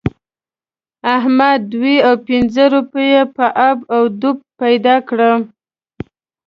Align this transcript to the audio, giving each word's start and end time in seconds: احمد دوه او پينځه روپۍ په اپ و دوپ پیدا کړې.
احمد 1.15 1.59
دوه 1.73 1.93
او 2.07 2.15
پينځه 2.27 2.63
روپۍ 2.73 3.09
په 3.35 3.45
اپ 3.69 3.79
و 3.91 3.99
دوپ 4.21 4.37
پیدا 4.61 4.95
کړې. 5.07 5.31